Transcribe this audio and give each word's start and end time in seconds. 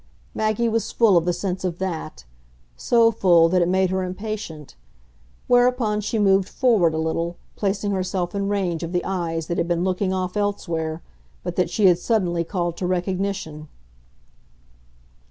Maggie 0.33 0.67
was 0.67 0.91
full 0.91 1.15
of 1.15 1.25
the 1.25 1.31
sense 1.31 1.63
of 1.63 1.77
THAT 1.77 2.25
so 2.75 3.11
full 3.11 3.49
that 3.49 3.61
it 3.61 3.67
made 3.67 3.91
her 3.91 4.01
impatient; 4.01 4.75
whereupon 5.45 6.01
she 6.01 6.17
moved 6.17 6.49
forward 6.49 6.95
a 6.95 6.97
little, 6.97 7.37
placing 7.55 7.91
herself 7.91 8.33
in 8.33 8.49
range 8.49 8.81
of 8.81 8.93
the 8.93 9.05
eyes 9.05 9.45
that 9.45 9.59
had 9.59 9.67
been 9.67 9.83
looking 9.83 10.11
off 10.11 10.35
elsewhere, 10.35 11.03
but 11.43 11.55
that 11.55 11.69
she 11.69 11.85
had 11.85 11.99
suddenly 11.99 12.43
called 12.43 12.77
to 12.77 12.87
recognition. 12.87 13.67